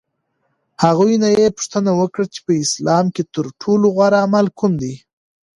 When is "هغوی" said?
0.83-1.13